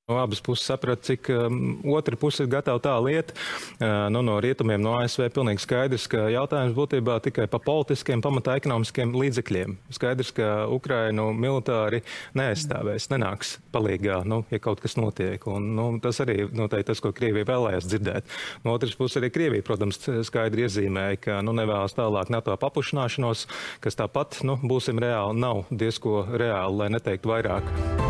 Abas 0.06 0.38
puses 0.40 0.62
saprata, 0.64 1.02
cik 1.02 1.26
um, 1.34 1.80
otra 1.90 2.14
puse 2.14 2.44
ir 2.44 2.50
gatava 2.52 2.78
tā 2.78 2.92
lieta. 3.02 3.34
Uh, 3.80 4.06
nu, 4.14 4.20
no 4.22 4.36
rietumiem, 4.38 4.78
no 4.78 4.92
ASV, 5.00 5.25
pilnīgi 5.34 5.64
skaidrs, 5.64 6.04
ka 6.06 6.28
jautājums 6.30 6.76
būtībā 6.76 7.16
tikai 7.25 7.48
par 7.50 7.64
politiskiem, 7.64 8.22
pamatā 8.22 8.54
ekonomiskiem 8.60 9.16
līdzekļiem. 9.18 9.75
Skaidrs, 9.98 10.30
ka 10.36 10.68
Ukrainu 10.70 11.32
militāri 11.34 12.04
neaizstāvēs, 12.38 13.10
nenāks 13.10 13.56
palīgā, 13.75 14.20
nu, 14.30 14.44
ja 14.54 14.62
kaut 14.62 14.78
kas 14.84 14.94
notiek. 14.94 15.42
Un, 15.50 15.72
nu, 15.75 15.90
tas 15.98 16.22
arī 16.22 16.44
noteikti 16.54 16.92
tas, 16.92 17.02
ko 17.02 17.10
Krievija 17.10 17.50
vēlējās 17.50 17.90
dzirdēt. 17.90 18.30
No 18.62 18.78
otras 18.78 18.94
puses, 18.94 19.18
arī 19.18 19.34
Krievija, 19.34 19.66
protams, 19.66 19.98
skaidri 20.30 20.68
iezīmēja, 20.68 21.18
ka 21.18 21.42
nu, 21.42 21.50
nevēlas 21.58 21.98
tālāk 21.98 22.30
NATO 22.30 22.54
paplašināšanos, 22.54 23.48
kas 23.82 23.98
tāpat, 23.98 24.44
nu, 24.46 24.54
būsim 24.62 25.02
reāli, 25.02 25.34
nav 25.42 25.66
diezko 25.75 26.28
reāli, 26.30 26.84
lai 26.84 26.92
neteiktu 26.94 27.34
vairāk. 27.34 28.05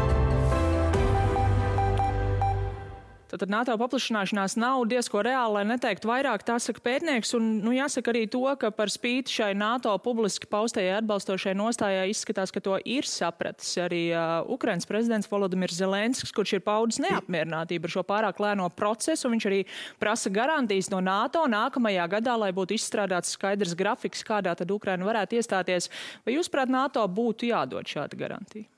Tad 3.36 3.52
NATO 3.52 3.74
paplašināšanās 3.80 4.56
nav 4.60 4.84
diezko 4.90 5.20
reāla, 5.24 5.58
lai 5.58 5.64
neteiktu 5.68 6.08
vairāk, 6.08 6.44
tā 6.46 6.56
saka 6.62 6.82
pētnieks. 6.84 7.34
Un, 7.38 7.48
nu, 7.64 7.72
jāsaka 7.76 8.12
arī 8.12 8.24
to, 8.32 8.42
ka 8.60 8.70
par 8.74 8.92
spīti 8.92 9.34
šai 9.38 9.50
NATO 9.58 9.92
publiski 10.02 10.48
paustajai 10.50 10.98
atbalstošai 11.00 11.54
nostājai 11.58 12.06
izskatās, 12.12 12.52
ka 12.54 12.62
to 12.64 12.78
ir 12.84 13.08
sapratis 13.08 13.74
arī 13.82 14.02
uh, 14.12 14.44
Ukrainas 14.52 14.88
prezidents 14.88 15.30
Volodimirs 15.30 15.78
Zelenskis, 15.80 16.32
kurš 16.36 16.56
ir 16.58 16.64
paudis 16.66 17.00
neapmierinātību 17.04 17.90
ar 17.90 17.96
šo 17.96 18.06
pārāk 18.06 18.40
lēno 18.42 18.68
procesu. 18.74 19.30
Viņš 19.32 19.48
arī 19.50 19.62
prasa 20.02 20.32
garantijas 20.32 20.92
no 20.94 21.02
NATO 21.04 21.44
nākamajā 21.50 22.06
gadā, 22.18 22.38
lai 22.40 22.52
būtu 22.56 22.78
izstrādāts 22.78 23.34
skaidrs 23.36 23.76
grafiks, 23.78 24.24
kādā 24.26 24.56
tad 24.56 24.72
Ukraina 24.72 25.08
varētu 25.08 25.40
iestāties. 25.40 25.90
Vai 26.24 26.38
jūs, 26.38 26.52
prāt, 26.52 26.72
NATO 26.72 27.04
būtu 27.08 27.52
jādod 27.52 27.88
šāda 27.88 28.18
garantija? 28.18 28.70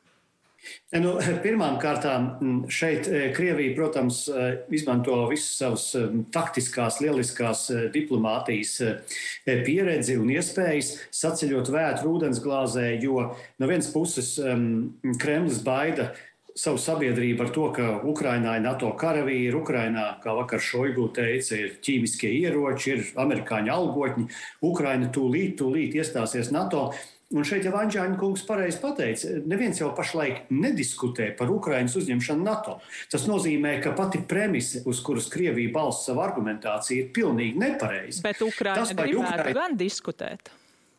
Nu, 0.98 1.14
Pirmkārt, 1.42 2.06
šeit 2.72 3.08
eh, 3.08 3.28
Krievija, 3.36 3.74
protams, 3.76 4.22
eh, 4.28 4.62
izmanto 4.74 5.18
visas 5.30 5.58
savas 5.60 5.84
eh, 5.96 6.08
taktiskās, 6.34 6.98
lieliskās 7.04 7.66
diplomātijas 7.94 8.74
pieredzi 9.44 10.16
un 10.18 10.32
iespējas 10.32 10.94
saceļot 11.14 11.70
vētru 11.72 12.16
ūdensglāzē, 12.16 12.88
jo 13.02 13.30
no 13.58 13.68
vienas 13.70 13.92
puses 13.92 14.34
Kremlis 15.20 15.60
baida 15.64 16.10
savu 16.58 16.80
sabiedrību 16.82 17.44
ar 17.44 17.52
to, 17.54 17.66
ka 17.74 17.90
Ukrainā 18.08 18.56
ir 18.58 18.64
NATO 18.64 18.90
karavīri, 18.98 19.54
Ukrainā, 19.54 20.08
kā 20.24 20.34
vakar 20.34 20.62
Šoigu 20.62 21.06
teica, 21.14 21.54
ir 21.54 21.76
ķīmiskie 21.84 22.32
ieroči, 22.40 22.96
ir 22.96 23.12
amerikāņu 23.22 23.74
algotņi, 23.74 24.26
Ukraina 24.66 25.12
tūlīt, 25.14 25.54
tūlīt 25.60 25.94
iestāsies 26.00 26.50
NATO. 26.54 26.88
Un 27.36 27.44
šeit 27.44 27.66
jau 27.66 27.74
Anģēna 27.76 28.16
kungs 28.16 28.40
pareizi 28.48 28.78
pateica, 28.80 29.34
neviens 29.44 29.76
jau 29.76 29.90
pašlaik 29.96 30.46
nediskutē 30.48 31.26
par 31.36 31.50
Ukraiņas 31.52 31.98
uzņemšanu 32.00 32.46
NATO. 32.46 32.78
Tas 33.12 33.26
nozīmē, 33.28 33.74
ka 33.84 33.92
pati 33.98 34.22
premise, 34.30 34.80
uz 34.88 35.02
kuras 35.04 35.28
Krievija 35.28 35.74
balsta 35.74 36.08
savu 36.08 36.24
argumentāciju, 36.24 37.02
ir 37.02 37.10
pilnīgi 37.12 37.60
nepareiza. 37.60 38.24
Bet 38.24 38.40
Ukraiņa 38.46 38.86
gribētu 38.94 39.20
Ukraina... 39.20 39.58
gan 39.60 39.76
diskutēt. 39.76 40.48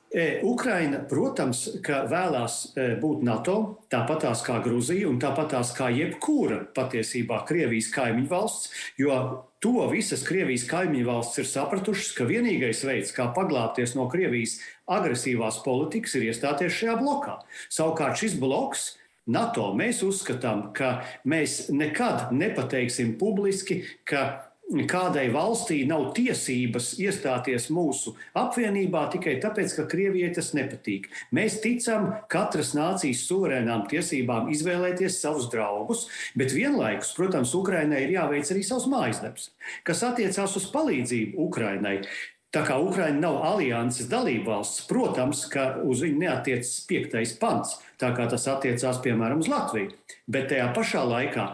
E, 0.10 0.40
Ukraina, 0.42 1.04
protams, 1.06 1.68
vēlās 1.86 2.54
e, 2.74 2.86
būt 2.98 3.22
NATO, 3.28 3.56
tāpatās 3.94 4.42
kā 4.42 4.56
Grūzija 4.66 5.06
un 5.06 5.20
tāpatās 5.22 5.70
kā 5.78 5.92
jebkura 5.94 6.64
patiesībā 6.74 7.44
Krievijas 7.46 7.92
kaimiņu 7.94 8.32
valsts, 8.32 8.72
jo 8.98 9.20
to 9.62 9.86
visas 9.92 10.26
Krievijas 10.26 10.66
kaimiņu 10.72 11.06
valsts 11.06 11.44
ir 11.44 11.50
sapratušas, 11.52 12.16
ka 12.18 12.26
vienīgais 12.26 12.82
veids, 12.90 13.14
kā 13.14 13.28
paglābties 13.36 13.94
no 14.00 14.08
Krievijas 14.10 14.58
agresīvās 14.90 15.62
politikas, 15.62 16.18
ir 16.18 16.32
iestāties 16.32 16.74
šajā 16.80 16.98
blokā. 17.04 17.38
Savukārt 17.70 18.18
šis 18.18 18.40
bloks 18.42 18.96
NATO 19.30 19.70
mēs 19.78 20.02
uzskatām, 20.02 20.72
ka 20.74 21.04
mēs 21.30 21.68
nekad 21.70 22.32
nepateiksim 22.34 23.14
publiski, 23.22 23.84
ka 24.10 24.49
kādai 24.70 25.28
valstī 25.34 25.82
nav 25.90 26.12
tiesības 26.18 26.92
iestāties 27.02 27.70
mūsu 27.74 28.14
apvienībā 28.38 29.08
tikai 29.16 29.38
tāpēc, 29.42 29.74
ka 29.76 29.86
Krievijai 29.90 30.30
tas 30.36 30.52
nepatīk. 30.54 31.10
Mēs 31.34 31.58
ticam 31.64 32.12
katras 32.30 32.76
nācijas 32.78 33.26
suverēnām 33.26 33.88
tiesībām 33.90 34.52
izvēlēties 34.54 35.22
savus 35.24 35.50
draugus, 35.50 36.06
bet 36.38 36.54
vienlaikus, 36.54 37.16
protams, 37.18 37.56
Ukrainai 37.58 38.04
ir 38.06 38.18
jāveic 38.20 38.52
arī 38.54 38.66
savs 38.66 38.86
mājas 38.92 39.24
darbs, 39.24 39.50
kas 39.88 40.06
attiecās 40.06 40.58
uz 40.60 40.70
palīdzību 40.74 41.42
Ukrainai. 41.50 42.02
Tā 42.50 42.64
kā 42.66 42.80
Ukraina 42.82 43.28
nav 43.28 43.44
alianses 43.46 44.08
dalībvalsts, 44.10 44.88
protams, 44.90 45.44
ka 45.54 45.84
uz 45.86 46.02
viņu 46.02 46.24
neatiecas 46.24 46.72
piektais 46.90 47.36
pants, 47.38 47.76
tā 48.02 48.10
kā 48.18 48.26
tas 48.30 48.48
attiecās 48.50 49.02
piemēram 49.06 49.44
uz 49.44 49.50
Latviju. 49.52 49.94
Bet 50.26 50.50
tajā 50.50 50.72
pašā 50.74 51.04
laikā 51.06 51.46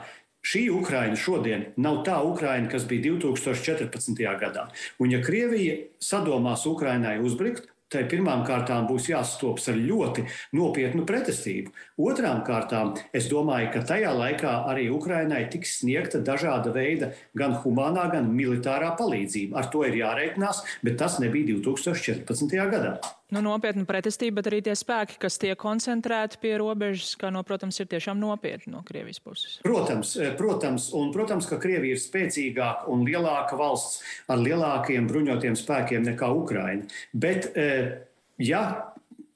Šī 0.46 0.68
Ukraina 0.70 1.18
šodien 1.18 1.64
nav 1.82 2.04
tā 2.06 2.20
Ukraina, 2.22 2.70
kas 2.70 2.86
bija 2.86 3.16
2014. 3.16 4.20
gadā. 4.42 4.68
Un 5.02 5.16
ja 5.16 5.22
Krievija 5.24 5.80
sadomās 5.98 6.68
Ukrainai 6.70 7.18
uzbrukt, 7.18 7.72
tai 7.90 8.04
pirmām 8.10 8.44
kārtām 8.46 8.86
būs 8.90 9.08
jāstops 9.10 9.70
ar 9.72 9.78
ļoti 9.80 10.26
nopietnu 10.58 11.06
pretestību. 11.08 11.74
Otrām 12.10 12.44
kārtām 12.46 12.94
es 13.16 13.30
domāju, 13.32 13.72
ka 13.74 13.84
tajā 13.94 14.14
laikā 14.14 14.54
arī 14.70 14.88
Ukrainai 14.94 15.46
tiks 15.54 15.80
sniegta 15.80 16.22
dažāda 16.26 16.74
veida 16.76 17.14
gan 17.38 17.58
humanā, 17.64 18.08
gan 18.14 18.30
militārā 18.34 18.94
palīdzība. 19.00 19.58
Ar 19.62 19.70
to 19.74 19.86
ir 19.88 19.98
jāreikinās, 20.02 20.64
bet 20.86 21.00
tas 21.02 21.20
nebija 21.24 21.56
2014. 21.56 22.58
gadā. 22.74 22.98
Nu, 23.34 23.42
nopietna 23.42 23.88
pretestība, 23.90 24.38
bet 24.40 24.52
arī 24.52 24.60
tie 24.68 24.76
spēki, 24.78 25.18
kas 25.24 25.40
tiek 25.42 25.58
koncentrēti 25.58 26.38
pie 26.44 26.52
robežas, 26.62 27.16
kā 27.18 27.32
no, 27.34 27.42
protams, 27.48 27.80
ir 27.82 27.88
tiešām 27.90 28.20
nopietni 28.22 28.74
no 28.76 28.84
Krievijas 28.86 29.18
puses. 29.24 29.56
Protams, 29.66 30.12
eh, 30.22 30.36
protams, 30.38 30.92
un, 30.94 31.10
protams, 31.16 31.48
ka 31.50 31.58
Krievija 31.62 31.98
ir 31.98 32.04
spēcīgāka 32.04 32.86
un 32.94 33.02
lielāka 33.08 33.58
valsts 33.58 34.04
ar 34.30 34.38
lielākiem 34.38 35.10
bruņotiem 35.10 35.58
spēkiem 35.58 36.06
nekā 36.12 36.30
Ukraina. 36.38 36.86
Bet, 37.14 37.50
eh, 37.58 38.06
ja 38.38 38.94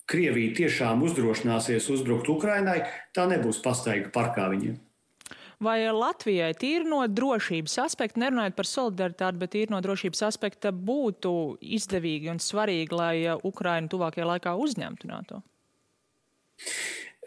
Krievija 0.10 0.53
tiešām 0.62 1.01
uzdrošināsies 1.05 1.89
uzbrukt 1.89 2.29
Ukrainai, 2.29 2.84
tā 3.13 3.25
nebūs 3.25 3.62
pastaiga 3.62 4.13
parkā 4.13 4.48
viņiem. 4.53 4.77
Vai 5.59 5.81
Latvijai 5.91 6.53
tīri 6.55 6.87
no 6.87 7.01
drošības 7.03 7.73
aspekta, 7.83 8.21
nerunājot 8.23 8.55
par 8.55 8.67
solidaritāti, 8.67 9.39
bet 9.41 9.51
tīri 9.51 9.73
no 9.73 9.81
drošības 9.83 10.21
aspekta, 10.29 10.71
būtu 10.71 11.33
izdevīgi 11.59 12.31
un 12.31 12.39
svarīgi, 12.39 12.95
lai 12.95 13.15
Ukraina 13.43 13.91
tuvākajā 13.91 14.27
laikā 14.29 14.55
uzņemtu 14.55 15.09
NATO? 15.11 15.41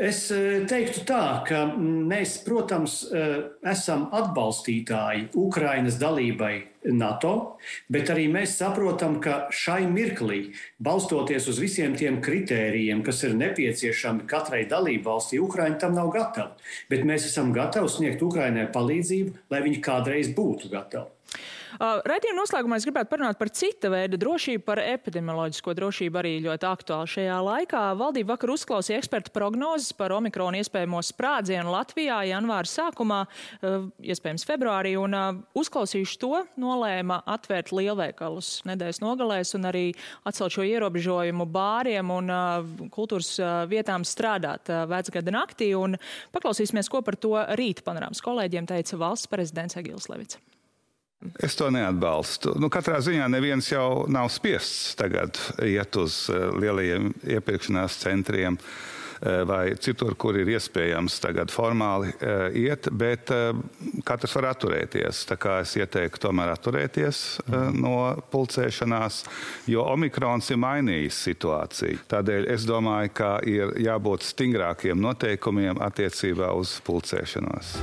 Es 0.00 0.30
e, 0.32 0.62
teiktu 0.64 1.02
tā, 1.04 1.44
ka 1.44 1.66
mēs, 1.76 2.38
protams, 2.46 3.02
e, 3.12 3.24
esam 3.68 4.06
atbalstītāji 4.16 5.26
Ukrainas 5.36 5.98
dalībai 6.00 6.54
NATO, 6.96 7.58
bet 7.92 8.08
arī 8.10 8.24
mēs 8.32 8.56
saprotam, 8.56 9.18
ka 9.20 9.52
šai 9.52 9.84
mirklī, 9.92 10.54
balstoties 10.80 11.50
uz 11.52 11.60
visiem 11.60 11.92
tiem 11.98 12.22
kritērijiem, 12.24 13.04
kas 13.04 13.20
ir 13.28 13.36
nepieciešami 13.36 14.24
katrai 14.26 14.64
dalību 14.70 15.10
valstī, 15.10 15.42
Ukraina 15.44 15.76
tam 15.78 15.92
nav 16.00 16.08
gatava. 16.16 16.56
Bet 16.88 17.04
mēs 17.04 17.28
esam 17.28 17.52
gatavi 17.52 17.92
sniegt 17.92 18.24
Ukrainai 18.24 18.70
palīdzību, 18.72 19.44
lai 19.52 19.60
viņi 19.68 19.84
kādreiz 19.84 20.32
būtu 20.32 20.72
gatavi. 20.72 21.12
Raidījuma 21.82 22.36
noslēgumā 22.42 22.76
es 22.76 22.84
gribētu 22.86 23.08
parunāt 23.10 23.38
par 23.40 23.48
cita 23.56 23.88
veida 23.90 24.18
drošību, 24.20 24.62
par 24.66 24.78
epidemioloģisko 24.82 25.72
drošību 25.78 26.18
arī 26.20 26.32
ļoti 26.44 26.68
aktuāli 26.68 27.12
šajā 27.14 27.38
laikā. 27.46 27.80
Valdība 27.98 28.34
vakar 28.34 28.52
uzklausīja 28.52 29.00
ekspertu 29.00 29.32
prognozes 29.34 29.94
par 29.96 30.12
omikronu 30.14 30.60
iespējamo 30.60 31.00
sprādzienu 31.08 31.72
Latvijā 31.72 32.20
janvāra 32.28 32.68
sākumā, 32.68 33.22
iespējams 34.04 34.46
februārī, 34.48 34.94
un 35.00 35.16
uzklausījuši 35.58 36.20
to 36.22 36.44
nolēma 36.60 37.22
atvērt 37.34 37.72
lielveikalus 37.72 38.52
nedēļas 38.68 39.02
nogalēs 39.02 39.56
un 39.58 39.72
arī 39.72 39.86
atcelt 40.28 40.58
šo 40.58 40.68
ierobežojumu 40.68 41.48
bāriem 41.56 42.12
un 42.12 42.32
kultūras 42.92 43.34
vietām 43.72 44.04
strādāt 44.06 44.70
vecgada 44.92 45.34
naktī. 45.40 45.72
Un 45.78 45.96
paklausīsimies, 46.36 46.92
ko 46.92 47.00
par 47.02 47.16
to 47.16 47.38
rīt 47.56 47.80
panorāmas 47.86 48.22
kolēģiem 48.22 48.68
teica 48.70 49.00
valsts 49.00 49.32
prezidents 49.32 49.80
Egils 49.80 50.12
Levits. 50.12 50.36
Es 51.42 51.54
to 51.56 51.70
neatbalstu. 51.70 52.56
Nu, 52.58 52.70
katrā 52.72 52.98
ziņā 53.02 53.28
neviens 53.30 53.68
jau 53.70 54.04
nav 54.10 54.30
spiests 54.32 54.96
tagad 54.98 55.38
iet 55.62 55.96
uz 56.00 56.24
eh, 56.32 56.48
lielajiem 56.58 57.12
iepirkšanās 57.36 57.98
centriem 58.02 58.56
eh, 58.58 59.42
vai 59.46 59.76
citur, 59.78 60.16
kur 60.18 60.38
ir 60.40 60.50
iespējams 60.50 61.20
tagad 61.22 61.52
formāli 61.54 62.10
uh, 62.16 62.48
iet, 62.58 62.88
bet 62.90 63.30
katrs 64.06 64.34
var 64.38 64.48
atturēties. 64.50 65.22
Tā 65.30 65.38
kā 65.40 65.60
es 65.62 65.76
ieteiktu 65.78 66.24
tomēr 66.26 66.50
atturēties 66.56 67.22
uh, 67.44 67.68
no 67.70 67.96
pulcēšanās, 68.32 69.22
jo 69.70 69.86
omikrons 69.94 70.50
ir 70.50 70.58
mainījis 70.62 71.20
situāciju. 71.28 72.02
Tādēļ 72.10 72.50
es 72.56 72.66
domāju, 72.66 73.14
ka 73.22 73.36
ir 73.46 73.76
jābūt 73.86 74.26
stingrākiem 74.26 74.98
noteikumiem 75.06 75.78
attiecībā 75.86 76.50
uz 76.58 76.80
pulcēšanos. 76.86 77.76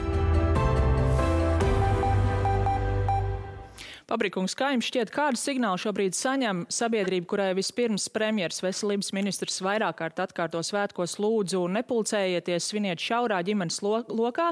Pabrikungs, 4.10 4.56
kā 4.58 4.72
jums 4.74 4.88
šķiet, 4.90 5.12
kādu 5.14 5.38
signālu 5.38 5.78
šobrīd 5.78 6.16
saņem 6.18 6.64
sabiedrība, 6.74 7.28
kurai 7.30 7.50
vispirms 7.54 8.08
premjeras 8.10 8.64
veselības 8.66 9.12
ministrs 9.14 9.60
vairāk 9.62 10.00
kārt 10.00 10.22
atkārto 10.24 10.64
svētkos 10.66 11.20
lūdzu 11.22 11.62
nepulcējieties, 11.76 12.72
sviniet 12.72 13.04
šaurā 13.06 13.38
ģimenes 13.46 13.78
lokā. 13.86 14.48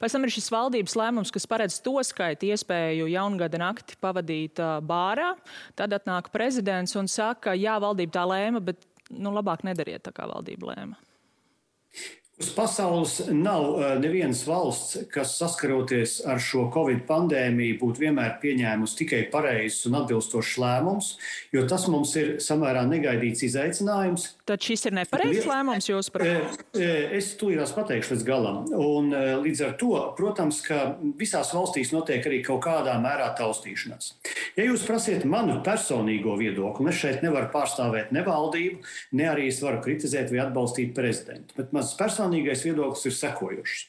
Pēc 0.00 0.16
tam 0.16 0.24
ir 0.24 0.32
šis 0.32 0.48
valdības 0.54 0.96
lēmums, 0.96 1.34
kas 1.34 1.48
paredz 1.50 1.76
to 1.84 1.98
skaitu 2.08 2.48
iespēju 2.54 3.10
jaungada 3.12 3.60
nakti 3.60 4.00
pavadīt 4.00 4.64
bārā. 4.88 5.34
Tad 5.76 5.92
atnāk 5.98 6.32
prezidents 6.32 6.96
un 6.96 7.10
saka, 7.10 7.52
jā, 7.52 7.76
valdība 7.84 8.16
tā 8.16 8.24
lēma, 8.32 8.64
bet 8.64 8.80
nu, 9.12 9.34
labāk 9.36 9.66
nedariet 9.68 10.06
tā, 10.08 10.16
kā 10.16 10.24
valdība 10.30 10.72
lēma. 10.72 10.96
Uz 12.42 12.48
pasaules 12.54 13.20
nav 13.30 13.62
uh, 13.62 14.00
nevienas 14.02 14.40
valsts, 14.46 14.96
kas 15.14 15.36
saskaroties 15.38 16.16
ar 16.26 16.40
šo 16.42 16.64
covid 16.74 17.04
pandēmiju, 17.06 17.76
būtu 17.78 18.02
vienmēr 18.02 18.32
pieņēmusi 18.42 18.96
tikai 18.98 19.20
pareizus 19.30 19.86
un 19.86 20.00
atbilstošus 20.00 20.58
lēmumus, 20.58 21.10
jo 21.54 21.62
tas 21.70 21.84
mums 21.92 22.16
ir 22.18 22.32
samērā 22.42 22.82
negaidīts 22.90 23.44
izaicinājums. 23.46 24.24
Tad 24.50 24.66
šis 24.66 24.88
ir 24.90 24.96
nepareizs 24.98 25.46
lēmums 25.46 25.86
jūsuprāt? 25.86 26.58
Es 26.74 27.28
tūlītās 27.38 27.76
pateikšu 27.76 28.16
līdz 28.16 28.26
galam. 28.26 28.58
Un 28.74 29.14
līdz 29.44 29.62
ar 29.68 29.78
to, 29.78 29.92
protams, 30.18 30.58
ka 30.66 30.80
visās 31.22 31.54
valstīs 31.54 31.94
notiek 31.94 32.26
arī 32.26 32.42
kaut 32.42 32.64
kādā 32.66 32.96
mērā 32.98 33.30
taustīšanās. 33.38 34.16
Ja 34.58 34.66
jūs 34.66 34.82
prasiet 34.88 35.22
manu 35.30 35.60
personīgo 35.62 36.34
viedokli, 36.42 36.90
es 36.90 36.98
šeit 37.04 37.22
nevaru 37.22 37.52
pārstāvēt 37.54 38.10
ne 38.10 38.26
valdību, 38.26 38.82
ne 39.14 39.30
arī 39.30 39.46
es 39.54 39.62
varu 39.62 39.78
kritizēt 39.86 40.34
vai 40.34 40.42
atbalstīt 40.48 40.90
prezidentu. 40.98 41.54
Bet 41.56 41.70
mans 41.76 41.94
personīgais 41.96 42.31
viedoklis 42.66 43.04
ir 43.08 43.16
sekojošs. 43.18 43.82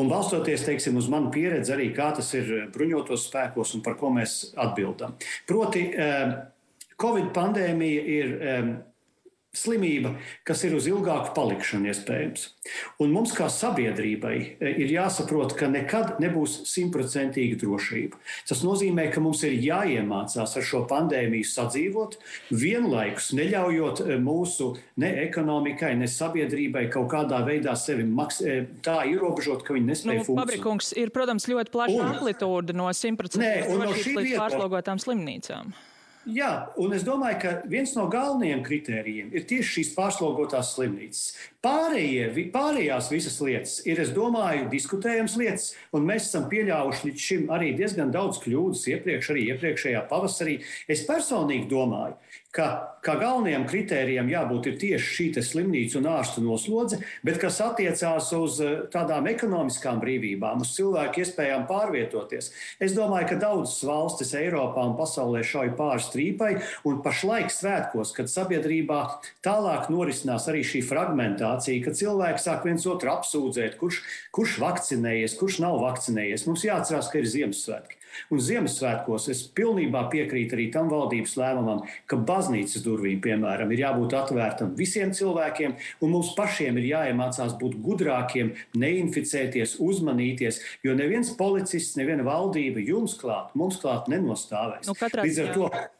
Un 0.00 0.08
balstoties 0.10 0.64
teiksim, 0.64 0.96
uz 0.96 1.08
manu 1.10 1.32
pieredzi, 1.34 1.74
arī 1.74 1.90
kā 1.94 2.10
tas 2.16 2.28
ir 2.38 2.70
bruņotos 2.74 3.26
spēkos 3.28 3.74
un 3.76 3.84
par 3.86 3.98
ko 4.00 4.12
mēs 4.14 4.52
atbildam. 4.56 5.16
Proti, 5.50 5.88
Covid 7.00 7.30
pandēmija 7.36 8.02
ir 8.16 8.34
slimība, 9.56 10.14
kas 10.46 10.62
ir 10.66 10.76
uz 10.78 10.86
ilgāku 10.86 11.32
palikšanu 11.34 11.90
iespējams. 11.90 12.46
Un 13.02 13.10
mums, 13.14 13.32
kā 13.34 13.48
sabiedrībai, 13.50 14.36
e, 14.62 14.70
ir 14.84 14.92
jāsaprot, 14.94 15.56
ka 15.58 15.66
nekad 15.70 16.20
nebūs 16.22 16.60
simtprocentīga 16.70 17.58
drošība. 17.58 18.20
Tas 18.46 18.62
nozīmē, 18.62 19.08
ka 19.10 19.22
mums 19.24 19.42
ir 19.48 19.56
jāiemācās 19.58 20.54
ar 20.56 20.66
šo 20.66 20.84
pandēmiju 20.90 21.50
sadzīvot, 21.50 22.16
vienlaikus 22.54 23.32
neļaujot 23.34 24.04
e, 24.06 24.20
mūsu 24.22 24.70
ne 25.02 25.12
ekonomikai, 25.26 25.96
ne 25.98 26.06
sabiedrībai 26.10 26.86
kaut 26.94 27.10
kādā 27.10 27.42
veidā 27.46 27.74
sevi 27.74 28.06
maks, 28.06 28.42
e, 28.46 28.62
tā 28.86 29.00
ierobežot, 29.10 29.66
ka 29.66 29.74
viņi 29.74 29.92
nespēj 29.92 30.22
nu, 30.22 30.26
funkcionēt. 30.30 30.46
Fabrikungs 30.46 30.94
ir, 30.94 31.10
protams, 31.14 31.50
ļoti 31.50 31.74
plaša 31.74 32.10
amplitūda 32.14 32.78
no 32.78 32.90
100% 32.94 33.54
drošības 33.66 34.14
no 34.14 34.20
līdz 34.22 34.36
pārslogotām 34.38 35.02
slimnīcām. 35.02 35.74
Jā, 36.28 36.68
un 36.76 36.92
es 36.92 37.00
domāju, 37.00 37.38
ka 37.40 37.50
viens 37.64 37.94
no 37.96 38.02
galvenajiem 38.12 38.60
kritērijiem 38.60 39.30
ir 39.32 39.44
tieši 39.48 39.70
šīs 39.78 39.92
pārslogotās 39.94 40.74
slimnīcas. 40.74 41.22
Pārējie, 41.64 42.26
pārējās 42.52 43.08
visas 43.08 43.38
lietas 43.40 43.78
ir, 43.88 44.02
es 44.04 44.12
domāju, 44.12 44.66
diskutējams 44.68 45.38
lietas, 45.40 45.70
un 45.96 46.04
mēs 46.04 46.28
esam 46.28 46.44
pieļāvuši 46.52 47.08
līdz 47.08 47.24
šim 47.24 47.48
arī 47.56 47.70
diezgan 47.78 48.12
daudz 48.12 48.36
kļūdas 48.44 48.84
iepriekš, 48.92 49.30
arī 49.32 49.46
iepriekšējā 49.54 50.04
pavasarī. 50.12 50.58
Es 50.92 51.06
personīgi 51.08 51.70
domāju, 51.72 52.18
ka 52.54 52.68
kā 53.04 53.14
galvenajam 53.16 53.64
kritērijam 53.68 54.28
jābūt 54.28 54.66
tieši 54.80 55.12
šī 55.14 55.26
slimnīca 55.44 56.00
un 56.00 56.08
ārstu 56.10 56.42
noslodze, 56.44 56.98
bet 57.24 57.38
kas 57.40 57.60
attiecās 57.64 58.30
uz 58.36 58.58
eh, 58.64 58.72
tādām 58.92 59.28
ekonomiskām 59.30 60.00
brīvībām, 60.02 60.64
uz 60.64 60.74
cilvēku 60.76 61.22
iespējām 61.22 61.66
pārvietoties. 61.70 62.50
Es 62.82 62.96
domāju, 62.96 63.30
ka 63.30 63.38
daudzas 63.44 63.78
valstis 63.86 64.34
Eiropā 64.36 64.84
un 64.90 64.96
pasaulē 64.98 65.44
šauj 65.46 65.72
pāri 65.78 66.04
strīpai, 66.04 66.50
un 66.88 66.98
pašlaik 67.04 67.54
svētkos, 67.54 68.12
kad 68.16 68.32
sabiedrībā 68.32 69.00
tālāk 69.46 69.88
norisinās 69.92 70.50
arī 70.50 70.64
šī 70.66 70.82
fragmentācija, 70.90 71.84
kad 71.86 71.98
cilvēki 72.00 72.44
sāk 72.44 72.66
viens 72.68 72.88
otru 72.90 73.14
apsūdzēt, 73.14 73.78
kurš, 73.80 74.02
kurš 74.34 74.58
vakcinējies, 74.66 75.38
kurš 75.40 75.62
nav 75.64 75.80
vakcinējies. 75.86 76.48
Mums 76.50 76.66
jāatcerās, 76.66 77.12
ka 77.12 77.22
ir 77.22 77.30
Ziemassvētki. 77.30 77.99
Un 78.30 78.42
Ziemassvētkos 78.42 79.28
es 79.32 79.42
pilnībā 79.56 80.06
piekrītu 80.12 80.56
arī 80.56 80.66
tam 80.74 80.90
valdības 80.92 81.36
lēmumam, 81.40 81.84
ka 82.10 82.18
baznīcas 82.30 82.84
durvīm, 82.86 83.20
piemēram, 83.24 83.72
ir 83.74 83.84
jābūt 83.84 84.16
atvērtam 84.20 84.74
visiem 84.78 85.14
cilvēkiem, 85.16 85.76
un 86.00 86.14
mums 86.14 86.34
pašiem 86.38 86.80
ir 86.80 86.90
jāiemācās 86.92 87.56
būt 87.60 87.78
gudrākiem, 87.84 88.54
neinficēties, 88.80 89.78
uzmanīties, 89.84 90.60
jo 90.86 90.96
neviens 90.98 91.32
policists, 91.38 91.98
neviena 92.00 92.26
valdība 92.26 92.82
jums 92.84 93.16
klāt, 93.20 93.54
mums 93.58 93.80
klāt 93.82 94.10
nenostāvēs. 94.12 94.90
Nu, 94.90 94.98
Līdz 95.20 95.42
ar 95.44 95.56
to 95.56 95.70
Kad... 95.70 95.99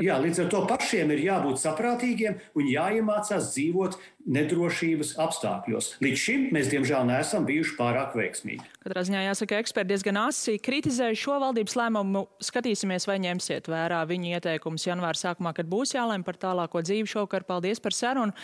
Jā, 0.00 0.16
līdz 0.22 0.46
ar 0.46 0.48
to 0.48 0.62
pašiem 0.70 1.10
ir 1.12 1.20
jābūt 1.26 1.60
saprātīgiem 1.60 2.38
un 2.56 2.68
jāiemācās 2.70 3.50
dzīvot 3.52 3.98
nedrošības 4.32 5.10
apstākļos. 5.20 5.88
Līdz 6.00 6.20
šim 6.22 6.46
mēs, 6.54 6.70
diemžēl, 6.72 7.04
neesam 7.10 7.44
bijuši 7.44 7.74
pārāk 7.76 8.14
veiksmīgi. 8.16 8.64
Katrā 8.86 9.02
ziņā 9.04 9.24
jāsaka, 9.26 9.58
eksperti 9.60 9.92
diezgan 9.92 10.20
asi 10.22 10.56
kritizēja 10.62 11.18
šo 11.18 11.36
valdības 11.42 11.76
lēmumu. 11.76 12.24
Skatīsimies, 12.40 13.04
vai 13.10 13.18
ņemsiet 13.26 13.68
vērā 13.68 14.00
viņu 14.08 14.32
ieteikumus 14.38 14.86
janvāra 14.88 15.18
sākumā, 15.18 15.52
kad 15.58 15.68
būs 15.68 15.92
jālēm 15.98 16.24
par 16.24 16.40
tālāko 16.40 16.80
dzīvi 16.86 17.12
šovakar. 17.12 17.44
Paldies 17.48 17.82
par 17.82 17.96
sarunu. 17.96 18.36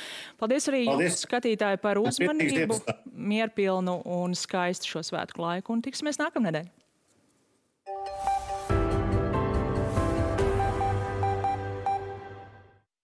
Paldies 0.43 0.69
arī 0.69 0.85
Paldies. 0.91 1.15
jums, 1.15 1.25
skatītāji, 1.25 1.81
par 1.81 2.03
uzmanību, 2.03 2.83
mierpilnu 3.15 4.03
un 4.19 4.37
skaistu 4.37 4.93
šo 4.93 5.07
svētku 5.13 5.47
laiku. 5.47 5.79
Un 5.79 5.87
tiksimies 5.87 6.21
nākamnedēļ. 6.21 6.69